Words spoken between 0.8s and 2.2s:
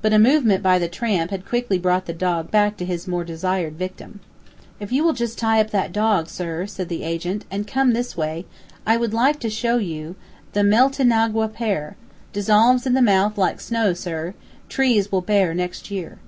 tramp had quickly brought the